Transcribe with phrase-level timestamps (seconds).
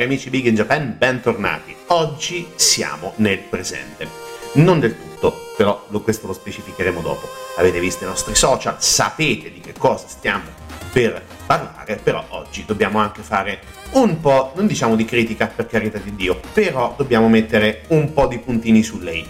[0.00, 1.76] Cari amici Big in Japan, bentornati.
[1.88, 4.08] Oggi siamo nel presente.
[4.54, 7.28] Non del tutto, però questo lo specificheremo dopo.
[7.58, 10.44] Avete visto i nostri social, sapete di che cosa stiamo
[10.90, 15.98] per parlare, però oggi dobbiamo anche fare un po', non diciamo di critica per carità
[15.98, 19.28] di Dio, però dobbiamo mettere un po' di puntini su lei.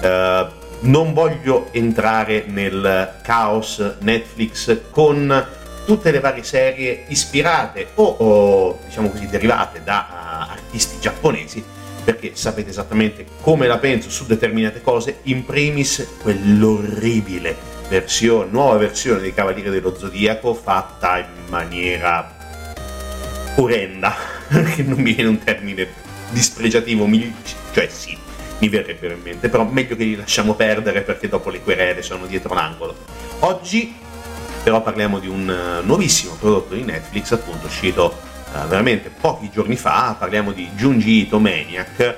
[0.00, 0.46] Eh,
[0.80, 5.46] non voglio entrare nel caos Netflix con
[5.88, 11.64] tutte le varie serie ispirate o, o, diciamo così derivate da uh, artisti giapponesi
[12.04, 17.56] perché sapete esattamente come la penso su determinate cose in primis quell'orribile
[17.88, 22.36] versione nuova versione dei Cavalieri dello Zodiaco fatta in maniera
[23.56, 24.14] orrenda
[24.74, 25.88] che non mi viene un termine
[26.28, 27.08] dispregiativo
[27.72, 28.14] cioè sì
[28.58, 32.26] mi verrebbero in mente però meglio che li lasciamo perdere perché dopo le querele sono
[32.26, 32.94] dietro l'angolo.
[33.40, 33.94] Oggi
[34.68, 38.14] però parliamo di un eh, nuovissimo prodotto di Netflix, appunto uscito
[38.52, 42.16] eh, veramente pochi giorni fa, parliamo di Junji Ito Maniac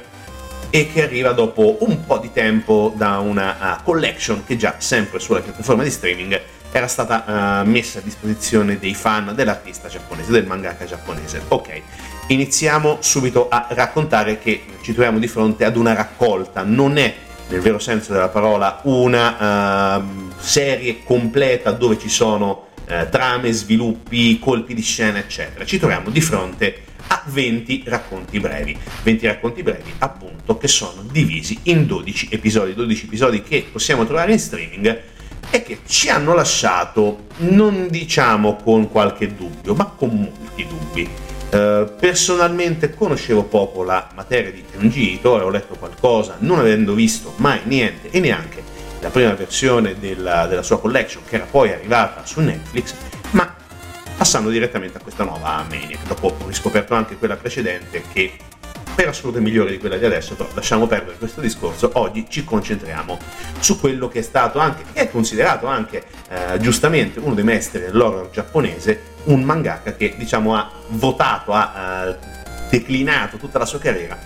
[0.69, 5.20] e che arriva dopo un po' di tempo da una eh, collection che già sempre
[5.20, 6.43] sulla piattaforma di streaming
[6.73, 11.43] era stata eh, messa a disposizione dei fan dell'artista giapponese, del mangaka giapponese.
[11.47, 11.81] Ok,
[12.26, 17.14] iniziamo subito a raccontare che ci troviamo di fronte ad una raccolta, non è
[17.50, 24.38] nel vero senso della parola una ehm, serie completa dove ci sono eh, trame, sviluppi,
[24.38, 25.64] colpi di scena, eccetera.
[25.64, 28.76] Ci troviamo di fronte a 20 racconti brevi.
[29.02, 32.75] 20 racconti brevi, appunto, che sono divisi in 12 episodi.
[32.75, 35.00] 12 episodi che possiamo trovare in streaming
[35.50, 41.08] e che ci hanno lasciato, non diciamo con qualche dubbio, ma con molti dubbi.
[41.52, 47.32] Eh, personalmente conoscevo poco la materia di Junji Ito, avevo letto qualcosa, non avendo visto
[47.37, 48.62] mai niente e neanche
[49.00, 52.94] la prima versione della, della sua collection che era poi arrivata su Netflix,
[53.31, 53.52] ma
[54.17, 56.06] passando direttamente a questa nuova Maniac.
[56.06, 58.32] Dopo ho riscoperto anche quella precedente che
[58.94, 61.91] per assoluto migliore di quella di adesso, però lasciamo perdere questo discorso.
[61.94, 63.19] Oggi ci concentriamo
[63.58, 67.81] su quello che è stato anche, che è considerato anche eh, giustamente uno dei maestri
[67.81, 72.17] dell'horror giapponese, un mangaka che diciamo ha votato, ha eh,
[72.71, 74.19] declinato tutta la sua carriera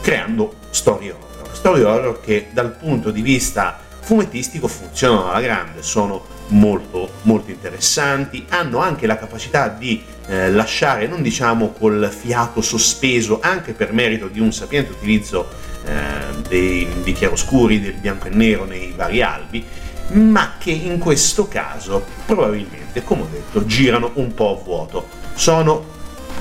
[0.00, 1.54] creando storie horror.
[1.54, 8.44] Storie horror che dal punto di vista fumettistico funzionano alla grande, sono molto molto interessanti,
[8.50, 14.28] hanno anche la capacità di eh, lasciare, non diciamo col fiato sospeso, anche per merito
[14.28, 15.48] di un sapiente utilizzo
[15.86, 19.64] eh, dei, dei chiaroscuri, del bianco e nero nei vari albi,
[20.12, 25.08] ma che in questo caso probabilmente, come ho detto, girano un po' a vuoto.
[25.34, 25.92] Sono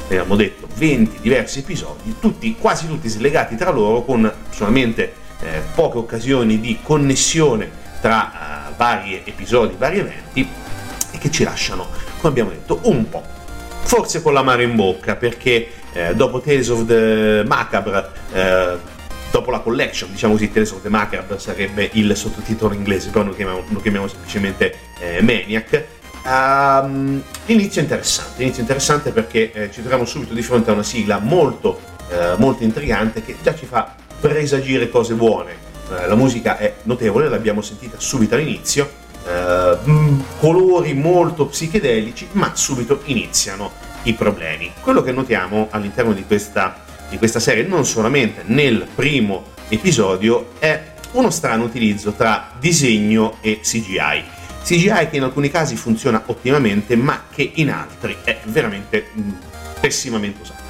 [0.06, 5.98] abbiamo detto 20 diversi episodi, tutti, quasi tutti slegati tra loro con solamente eh, poche
[5.98, 7.70] occasioni di connessione
[8.02, 10.48] tra eh, vari episodi, vari eventi
[11.12, 11.88] e che ci lasciano,
[12.18, 13.24] come abbiamo detto, un po'.
[13.84, 18.78] Forse con l'amaro in bocca perché eh, dopo Tales of the Macabre, eh,
[19.34, 23.34] dopo la collection, diciamo così, Tales of the Macabre sarebbe il sottotitolo inglese, però lo
[23.34, 25.86] chiamiamo, chiamiamo semplicemente eh, Maniac,
[26.26, 31.20] Um, inizio interessante, inizio interessante perché eh, ci troviamo subito di fronte a una sigla
[31.20, 35.52] molto, eh, molto intrigante che già ci fa presagire cose buone.
[35.52, 38.90] Eh, la musica è notevole, l'abbiamo sentita subito all'inizio,
[39.28, 43.72] eh, mh, colori molto psichedelici, ma subito iniziano
[44.04, 44.72] i problemi.
[44.80, 46.83] Quello che notiamo all'interno di questa,
[47.14, 53.60] di questa serie, non solamente nel primo episodio, è uno strano utilizzo tra disegno e
[53.62, 54.24] CGI.
[54.64, 59.30] CGI che in alcuni casi funziona ottimamente, ma che in altri è veramente mh,
[59.80, 60.62] pessimamente usato.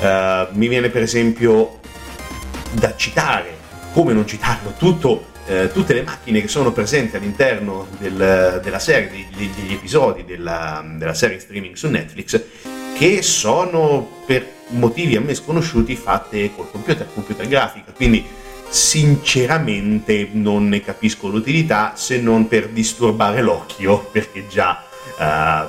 [0.00, 1.80] Uh, mi viene per esempio
[2.72, 3.56] da citare,
[3.94, 9.10] come non citarlo, tutto, eh, tutte le macchine che sono presenti all'interno del- della serie,
[9.10, 12.40] degli, degli episodi della, della serie streaming su Netflix,
[12.94, 18.24] che sono per motivi a me sconosciuti fatte col computer, computer grafica, quindi
[18.68, 24.82] sinceramente non ne capisco l'utilità se non per disturbare l'occhio, perché già
[25.18, 25.64] eh,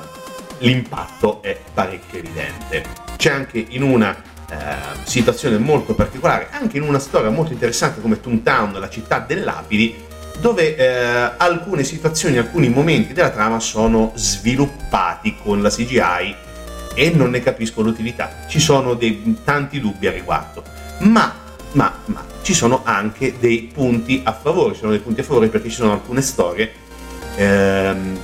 [0.58, 2.84] l'impatto è parecchio evidente.
[3.16, 4.16] C'è anche in una
[4.50, 4.56] eh,
[5.04, 10.10] situazione molto particolare, anche in una storia molto interessante come Toontown, la città dell'Abidi,
[10.40, 16.50] dove eh, alcune situazioni, alcuni momenti della trama sono sviluppati con la CGI
[16.94, 18.44] e non ne capisco l'utilità.
[18.48, 20.62] Ci sono dei, tanti dubbi a riguardo,
[21.00, 21.34] ma,
[21.72, 25.48] ma, ma ci sono anche dei punti a favore, ci sono dei punti a favore
[25.48, 26.72] perché ci sono alcune storie
[27.36, 28.18] ehm,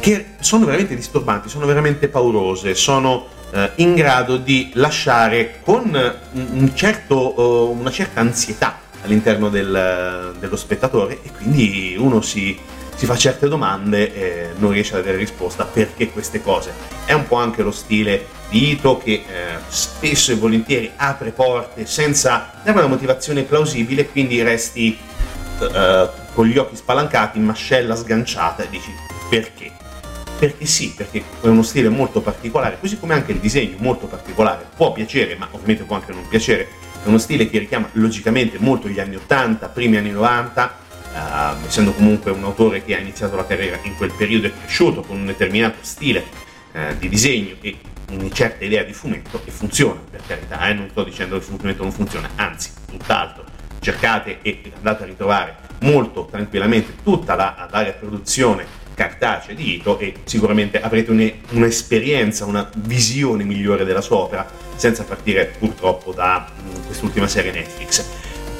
[0.00, 6.70] che sono veramente disturbanti, sono veramente paurose, sono eh, in grado di lasciare con un,
[6.74, 12.56] certo, eh, una certa ansietà all'interno del- dello spettatore e quindi uno si,
[12.96, 16.72] si fa certe domande e non riesce ad avere risposta perché queste cose.
[17.04, 19.24] È un po' anche lo stile di Ito che eh,
[19.68, 24.96] spesso e volentieri apre porte senza dare una motivazione plausibile, quindi resti
[25.60, 28.90] eh, con gli occhi spalancati, mascella sganciata e dici
[29.28, 29.72] perché?
[30.38, 34.66] Perché sì, perché è uno stile molto particolare, così come anche il disegno molto particolare,
[34.74, 36.68] può piacere, ma ovviamente può anche non piacere,
[37.04, 40.84] è uno stile che richiama logicamente molto gli anni 80, primi anni 90,
[41.16, 45.00] ehm, essendo comunque un autore che ha iniziato la carriera in quel periodo e cresciuto
[45.02, 46.24] con un determinato stile
[46.72, 47.76] eh, di disegno e
[48.10, 51.58] una certa idea di fumetto e funziona, per carità, eh, non sto dicendo che il
[51.58, 53.44] fumetto non funziona, anzi, tutt'altro,
[53.80, 60.14] cercate e andate a ritrovare molto tranquillamente tutta la varia produzione cartacea di Ito e
[60.24, 66.86] sicuramente avrete un- un'esperienza, una visione migliore della sua opera senza partire purtroppo da mm,
[66.86, 68.04] quest'ultima serie Netflix.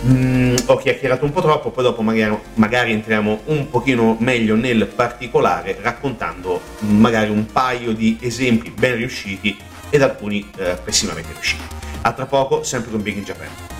[0.04, 4.86] Mm, ho chiacchierato un po' troppo, poi dopo magari, magari entriamo un pochino meglio nel
[4.86, 9.56] particolare raccontando magari un paio di esempi ben riusciti
[9.88, 11.62] ed alcuni eh, pessimamente riusciti.
[12.02, 13.75] A tra poco, sempre con Big in Japan.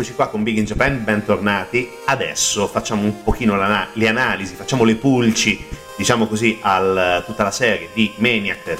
[0.00, 1.86] Rieccoci qua con Big in Japan, bentornati.
[2.06, 3.54] Adesso facciamo un pochino
[3.92, 5.62] le analisi, facciamo le pulci,
[5.94, 8.78] diciamo così, a tutta la serie di Maniac,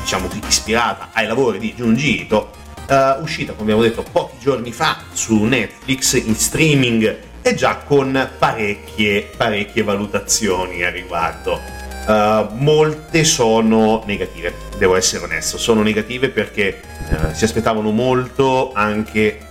[0.00, 2.50] diciamo ispirata ai lavori di Junji Ito,
[2.88, 8.30] eh, uscita, come abbiamo detto, pochi giorni fa su Netflix in streaming e già con
[8.38, 11.60] parecchie, parecchie valutazioni a riguardo.
[12.08, 19.47] Uh, molte sono negative, devo essere onesto, sono negative perché uh, si aspettavano molto anche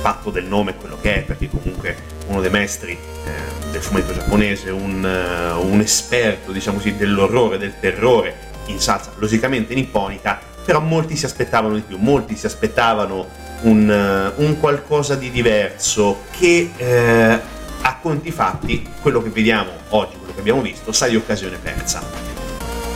[0.00, 1.94] il fatto del nome quello che è, perché comunque
[2.28, 7.74] uno dei maestri eh, del fumetto giapponese, un, uh, un esperto diciamo così dell'orrore, del
[7.78, 13.28] terrore in salsa logicamente nipponica, però molti si aspettavano di più, molti si aspettavano
[13.62, 17.40] un, un qualcosa di diverso che eh,
[17.82, 22.02] a conti fatti quello che vediamo oggi, quello che abbiamo visto, sa di occasione persa.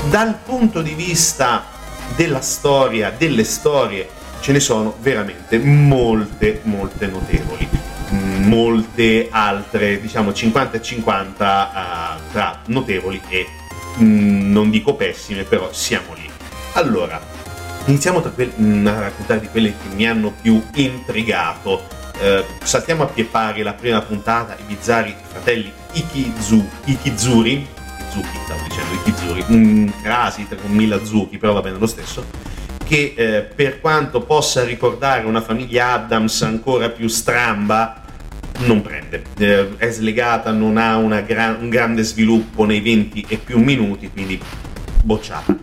[0.08, 1.64] Dal punto di vista
[2.16, 4.08] della storia, delle storie,
[4.44, 7.66] ce ne sono veramente molte, molte notevoli.
[8.10, 13.46] Molte altre, diciamo 50 e 50 uh, tra notevoli e
[13.96, 16.28] mh, non dico pessime, però siamo lì.
[16.74, 17.18] Allora,
[17.86, 21.82] iniziamo que- mh, a raccontare di quelle che mi hanno più intrigato
[22.20, 27.66] eh, saltiamo a pie pari la prima puntata, i bizzarri fratelli Ikizu, Ikizuri,
[27.98, 32.24] Ikizuki stavo dicendo, Ikizuri, un crasi con mille zucchi, però va bene lo stesso,
[32.94, 38.02] che eh, per quanto possa ricordare una famiglia Adams ancora più stramba,
[38.58, 43.58] non prende, eh, è slegata, non ha gra- un grande sviluppo nei 20 e più
[43.58, 44.40] minuti, quindi
[45.02, 45.56] bocciata.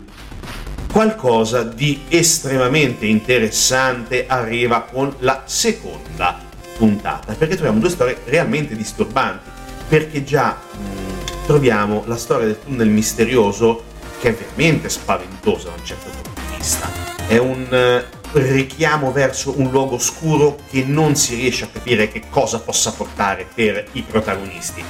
[0.92, 6.38] Qualcosa di estremamente interessante arriva con la seconda
[6.76, 9.48] puntata, perché troviamo due storie realmente disturbanti,
[9.88, 13.84] perché già mh, troviamo la storia del tunnel misterioso
[14.20, 17.01] che è veramente spaventosa da un certo punto di vista.
[17.26, 22.22] È un uh, richiamo verso un luogo oscuro che non si riesce a capire che
[22.30, 24.82] cosa possa portare per i protagonisti.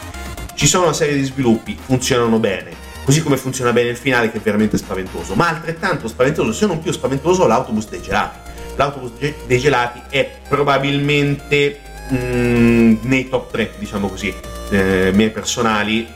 [0.54, 2.72] Ci sono una serie di sviluppi, funzionano bene,
[3.04, 6.80] così come funziona bene il finale che è veramente spaventoso, ma altrettanto spaventoso, se non
[6.80, 8.38] più spaventoso, l'autobus dei gelati.
[8.76, 9.12] L'autobus
[9.46, 11.80] dei gelati è probabilmente
[12.12, 14.32] mm, nei top 3, diciamo così,
[14.70, 16.06] eh, miei personali,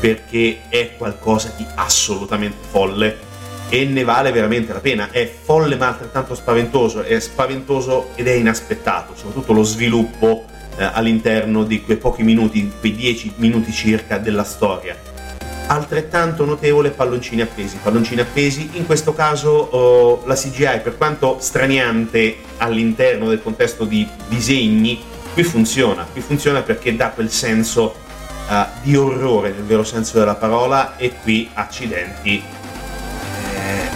[0.00, 3.26] perché è qualcosa di assolutamente folle
[3.68, 5.10] e ne vale veramente la pena.
[5.10, 10.44] È folle ma altrettanto spaventoso, è spaventoso ed è inaspettato, soprattutto lo sviluppo
[10.76, 15.08] eh, all'interno di quei pochi minuti, quei 10 minuti circa della storia
[15.68, 17.78] altrettanto notevole palloncini appesi.
[17.82, 24.06] Palloncini appesi, in questo caso oh, la CGI, per quanto straniante all'interno del contesto di
[24.28, 25.00] disegni,
[25.32, 26.06] qui funziona.
[26.10, 27.94] Qui funziona perché dà quel senso
[28.48, 32.42] uh, di orrore nel vero senso della parola e qui, accidenti,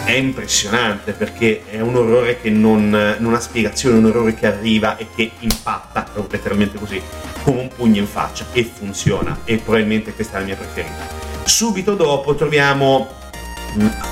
[0.03, 4.97] è impressionante perché è un orrore che non, non ha spiegazione, un orrore che arriva
[4.97, 7.01] e che impatta, letteralmente così,
[7.43, 11.07] come un pugno in faccia e funziona e probabilmente questa è la mia preferita.
[11.43, 13.09] Subito dopo troviamo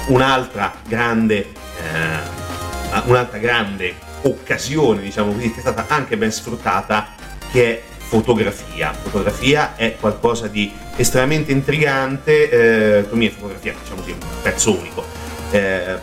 [0.07, 7.09] un'altra grande, eh, un'altra grande occasione, diciamo così, che è stata anche ben sfruttata,
[7.51, 8.93] che è fotografia.
[8.93, 15.05] Fotografia è qualcosa di estremamente intrigante, eh, me è fotografia, diciamo così, un pezzo unico,
[15.51, 15.97] eh,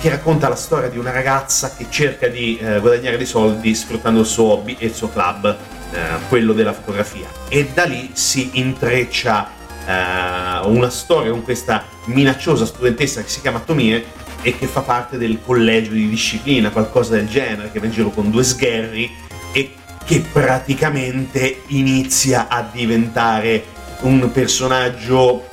[0.00, 4.20] che racconta la storia di una ragazza che cerca di eh, guadagnare dei soldi sfruttando
[4.20, 5.56] il suo hobby e il suo club,
[5.92, 7.26] eh, quello della fotografia.
[7.48, 9.48] E da lì si intreccia
[9.86, 14.04] uh, una storia con questa minacciosa studentessa che si chiama Tomie
[14.42, 18.10] e che fa parte del collegio di disciplina, qualcosa del genere, che va in giro
[18.10, 19.10] con due sgherri
[19.52, 23.64] e che praticamente inizia a diventare
[24.00, 25.48] un personaggio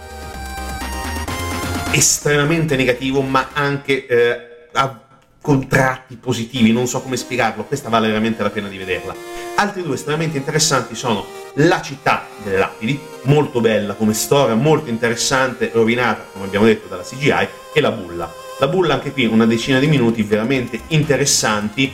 [1.91, 4.99] estremamente negativo, ma anche eh, a
[5.41, 9.15] contratti positivi, non so come spiegarlo, questa vale veramente la pena di vederla.
[9.55, 11.25] Altri due estremamente interessanti sono
[11.55, 17.03] La città delle lapidi, molto bella come storia, molto interessante, rovinata, come abbiamo detto, dalla
[17.03, 18.31] CGI, e La bulla.
[18.59, 21.91] La bulla anche qui una decina di minuti veramente interessanti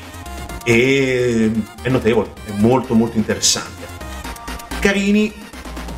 [0.65, 3.85] e è notevole, è molto molto interessante.
[4.79, 5.33] Carini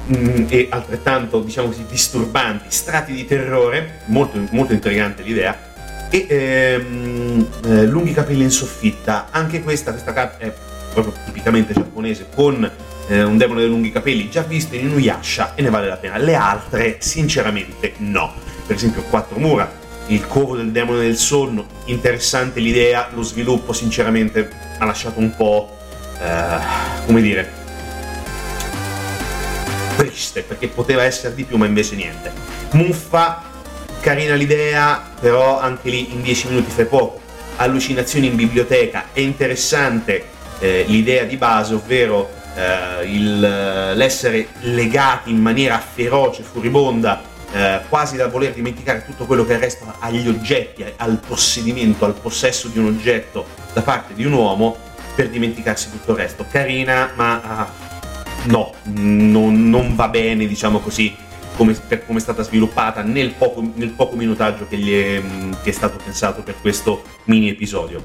[0.10, 5.68] mh, mm, e altrettanto, diciamo così, disturbanti, strati di terrore, molto, molto intrigante l'idea,
[6.10, 9.28] e ehm, eh, lunghi capelli in soffitta.
[9.30, 10.54] Anche questa, questa carta è
[10.92, 12.70] proprio tipicamente giapponese, con
[13.08, 16.18] eh, un demone dei lunghi capelli, già visto in Inuyasha e ne vale la pena.
[16.18, 18.34] Le altre, sinceramente, no.
[18.66, 19.72] Per esempio, Quattro Mura,
[20.08, 25.78] il covo del demone del sonno, interessante l'idea, lo sviluppo, sinceramente, ha lasciato un po',
[26.20, 26.58] eh,
[27.06, 27.59] come dire,
[30.20, 32.32] triste, perché poteva essere di più, ma invece niente.
[32.72, 33.44] Muffa
[34.02, 37.22] carina l'idea, però anche lì in 10 minuti fai poco.
[37.56, 40.26] Allucinazioni in biblioteca è interessante,
[40.60, 43.40] eh, l'idea di base, ovvero eh, il,
[43.96, 49.96] l'essere legati in maniera feroce, furibonda, eh, quasi da voler dimenticare tutto quello che resta
[50.00, 54.78] agli oggetti, al possedimento, al possesso di un oggetto da parte di un uomo,
[55.16, 56.46] per dimenticarsi tutto il resto.
[56.50, 57.89] Carina, ma ah,
[58.46, 61.16] no, non, non va bene, diciamo così,
[61.56, 65.22] come, per come è stata sviluppata nel poco, nel poco minutaggio che, è,
[65.62, 68.04] che è stato pensato per questo mini episodio.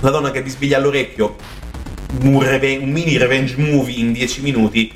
[0.00, 1.36] La donna che bisbiglia all'orecchio,
[2.22, 4.92] un, reve- un mini revenge movie in 10 minuti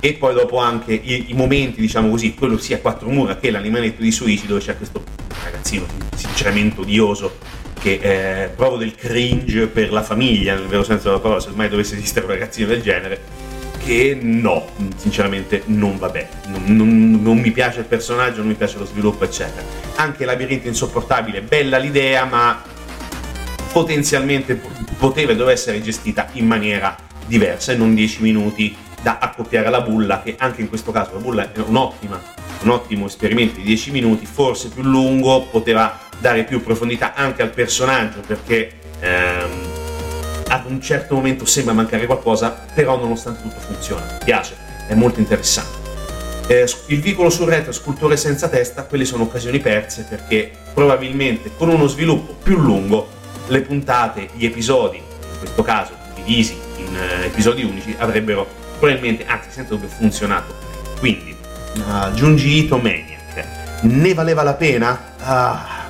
[0.00, 4.02] e poi dopo anche i, i momenti, diciamo così, quello sia quattro mura che l'animaletto
[4.02, 5.02] di Suici dove c'è questo
[5.42, 7.38] ragazzino sinceramente odioso
[7.80, 11.68] che eh, provo del cringe per la famiglia, nel vero senso della parola, se mai
[11.68, 13.20] dovesse esistere un ragazzino del genere,
[13.84, 14.66] che no,
[14.96, 16.28] sinceramente non va bene.
[16.46, 19.62] Non, non- non mi piace il personaggio, non mi piace lo sviluppo, eccetera.
[19.96, 22.62] Anche Labirinto Insopportabile, bella l'idea, ma
[23.72, 24.60] potenzialmente
[24.96, 29.82] poteva e doveva essere gestita in maniera diversa e non 10 minuti da accoppiare alla
[29.82, 32.20] bulla, che anche in questo caso la bulla è un'ottima,
[32.62, 37.50] un ottimo esperimento di 10 minuti, forse più lungo, poteva dare più profondità anche al
[37.50, 38.70] personaggio perché
[39.00, 39.33] ehm,
[40.64, 44.56] ad un certo momento sembra mancare qualcosa, però nonostante tutto funziona, mi piace,
[44.88, 45.82] è molto interessante.
[46.46, 51.68] Eh, il vicolo sul retro, scultore senza testa, quelle sono occasioni perse perché probabilmente con
[51.68, 53.08] uno sviluppo più lungo
[53.48, 58.46] le puntate, gli episodi, in questo caso divisi in eh, episodi unici, avrebbero
[58.78, 60.54] probabilmente, anzi senza dubbio, funzionato.
[60.98, 61.36] Quindi,
[61.76, 63.46] uh, Junji Ito Maniac,
[63.82, 65.12] ne valeva la pena?
[65.20, 65.86] Ah,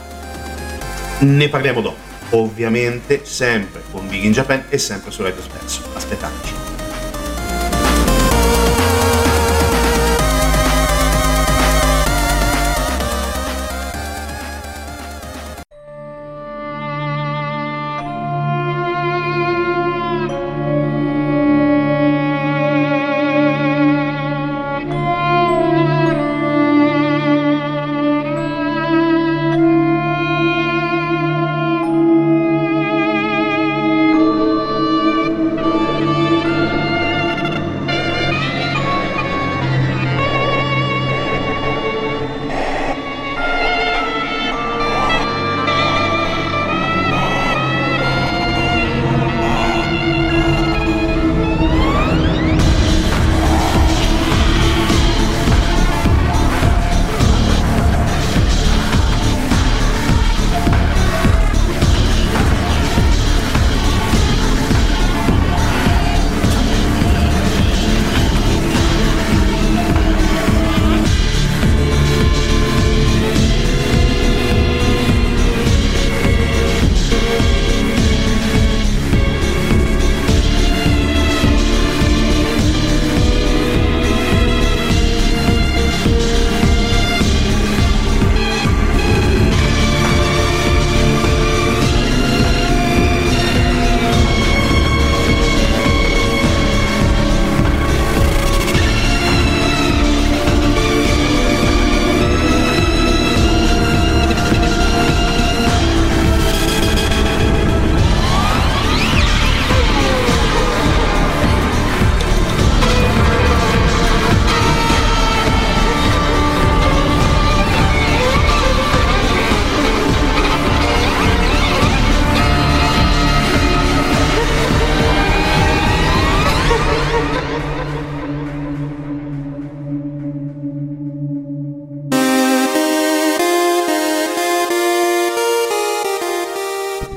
[1.20, 2.03] ne parliamo dopo.
[2.34, 5.82] Ovviamente sempre con Big in Japan e sempre su Radio Spesso.
[5.94, 6.63] Aspettateci.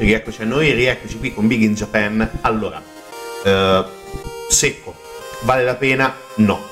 [0.08, 2.39] Rieccoci a noi, rieccoci qui con Big in Japan.
[2.39, 2.82] Allora,
[3.43, 3.86] eh,
[4.48, 4.96] secco,
[5.41, 6.15] vale la pena?
[6.36, 6.65] No.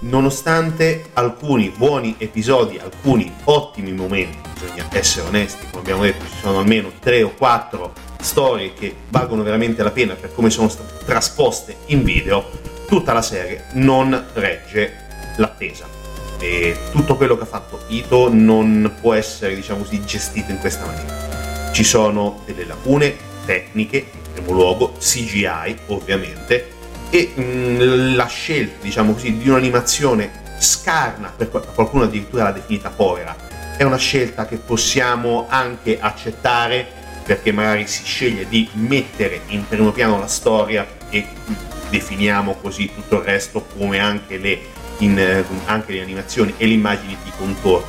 [0.00, 6.58] Nonostante alcuni buoni episodi, alcuni ottimi momenti, bisogna essere onesti, come abbiamo detto, ci sono
[6.58, 11.76] almeno tre o quattro storie che valgono veramente la pena per come sono state trasposte
[11.86, 12.50] in video,
[12.86, 15.88] tutta la serie non regge l'attesa.
[16.38, 20.84] E tutto quello che ha fatto Ito non può essere, diciamo così, gestito in questa
[20.84, 21.35] maniera.
[21.76, 26.70] Ci sono delle lacune tecniche, in primo luogo, CGI ovviamente,
[27.10, 32.88] e mh, la scelta, diciamo così, di un'animazione scarna, per qual- qualcuno addirittura l'ha definita
[32.88, 33.36] povera,
[33.76, 36.86] è una scelta che possiamo anche accettare
[37.22, 41.26] perché magari si sceglie di mettere in primo piano la storia e
[41.90, 44.58] definiamo così tutto il resto come anche le,
[45.00, 47.86] in, eh, anche le animazioni e le immagini di contorno.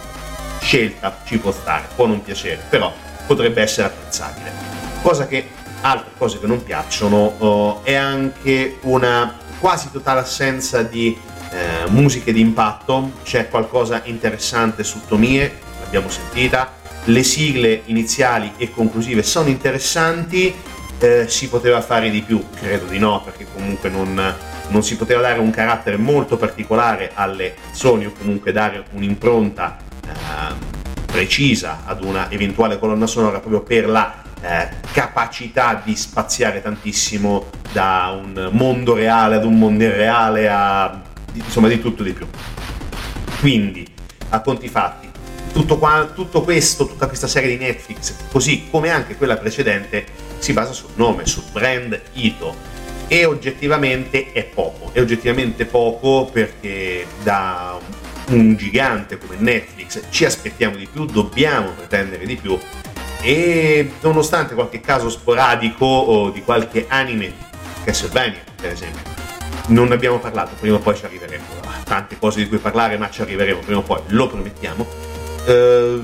[0.60, 2.93] Scelta ci può stare, può non piacere, però
[3.28, 4.52] potrebbe essere apprezzabile.
[5.04, 5.50] Cosa che
[5.82, 11.16] altre cose che non piacciono oh, è anche una quasi totale assenza di
[11.52, 16.74] eh, musiche di impatto, c'è qualcosa interessante su Tomie, l'abbiamo sentita,
[17.06, 20.54] le sigle iniziali e conclusive sono interessanti,
[21.00, 22.44] eh, si poteva fare di più?
[22.54, 24.36] Credo di no, perché comunque non,
[24.70, 30.77] non si poteva dare un carattere molto particolare alle canzoni o comunque dare un'impronta eh,
[31.17, 38.15] precisa ad una eventuale colonna sonora proprio per la eh, capacità di spaziare tantissimo da
[38.15, 41.01] un mondo reale ad un mondo irreale a
[41.34, 42.27] insomma di tutto di più.
[43.39, 43.88] Quindi,
[44.30, 45.10] a conti fatti,
[45.53, 50.06] tutto, qua, tutto questo, tutta questa serie di Netflix, così come anche quella precedente,
[50.38, 52.75] si basa sul nome, sul brand Ito.
[53.08, 57.80] E oggettivamente è poco, è oggettivamente poco perché da
[58.30, 62.58] un gigante come Netflix ci aspettiamo di più, dobbiamo pretendere di più
[63.22, 67.34] e nonostante qualche caso sporadico di qualche anime,
[67.84, 69.02] Castlevania per esempio,
[69.68, 71.44] non ne abbiamo parlato, prima o poi ci arriveremo,
[71.84, 74.86] tante cose di cui parlare ma ci arriveremo prima o poi, lo promettiamo,
[75.46, 76.00] eh,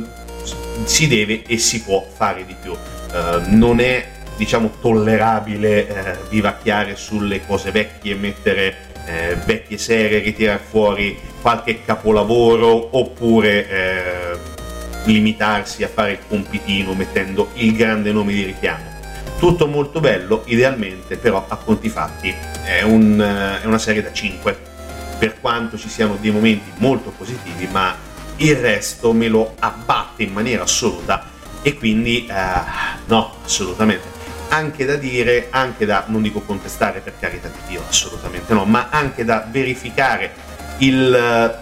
[0.84, 6.96] si deve e si può fare di più, eh, non è diciamo tollerabile eh, vivacchiare
[6.96, 14.38] sulle cose vecchie, mettere eh, vecchie serie, ritirare fuori qualche capolavoro oppure eh,
[15.06, 18.92] limitarsi a fare il compitino mettendo il grande nome di richiamo.
[19.38, 23.20] Tutto molto bello, idealmente, però a conti fatti è, un,
[23.62, 24.58] è una serie da 5,
[25.20, 27.96] per quanto ci siano dei momenti molto positivi, ma
[28.38, 31.30] il resto me lo abbatte in maniera assoluta
[31.62, 32.34] e quindi eh,
[33.06, 34.13] no, assolutamente.
[34.54, 38.90] Anche da dire, anche da, non dico contestare per carità di Dio, assolutamente no, ma
[38.92, 40.32] anche da verificare
[40.78, 41.58] il,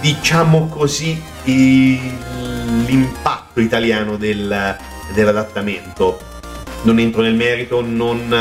[0.00, 2.16] diciamo così, il-
[2.86, 4.74] l'impatto italiano del-
[5.12, 6.18] dell'adattamento.
[6.84, 8.32] Non entro nel merito, non,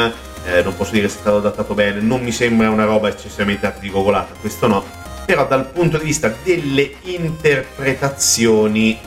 [0.46, 3.66] eh, non posso dire se è stato adattato bene, non mi sembra una roba eccessivamente
[3.66, 4.86] articolata, questo no.
[5.30, 8.98] Però dal punto di vista delle interpretazioni eh,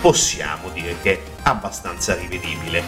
[0.00, 2.82] possiamo dire che è abbastanza rivedibile.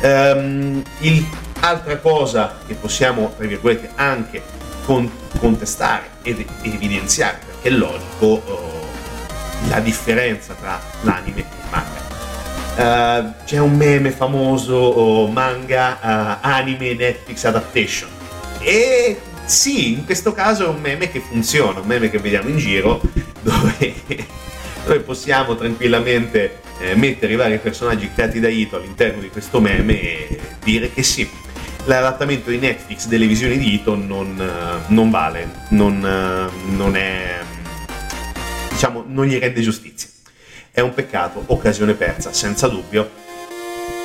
[0.00, 1.24] Ehm, il-
[1.60, 4.42] altra cosa che possiamo, tra virgolette, anche
[4.84, 12.00] con- contestare ed evidenziare, perché è logico, eh, la differenza tra l'anime e il manga.
[12.74, 18.08] Eh, c'è un meme famoso oh, manga eh, anime Netflix adaptation
[18.58, 22.58] e sì, in questo caso è un meme che funziona, un meme che vediamo in
[22.58, 23.00] giro
[23.42, 23.94] dove,
[24.84, 30.00] dove possiamo tranquillamente eh, mettere i vari personaggi creati da Ito all'interno di questo meme
[30.00, 31.28] e dire che sì,
[31.84, 37.40] l'adattamento di Netflix delle visioni di Ito non, eh, non vale, non, eh, non è
[38.82, 40.08] diciamo non gli rende giustizia.
[40.72, 43.10] È un peccato, occasione persa, senza dubbio.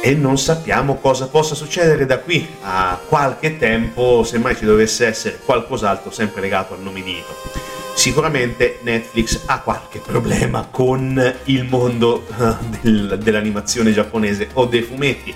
[0.04, 5.06] E non sappiamo cosa possa succedere da qui a qualche tempo, se mai ci dovesse
[5.06, 7.66] essere qualcos'altro sempre legato al nome di Ito.
[7.94, 15.34] Sicuramente Netflix ha qualche problema con il mondo eh, del- dell'animazione giapponese o dei fumetti.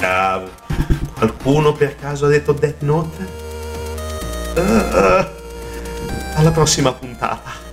[0.00, 0.40] Eh,
[1.16, 3.26] qualcuno per caso ha detto Death Note?
[4.56, 5.26] Eh,
[6.34, 7.63] alla prossima puntata.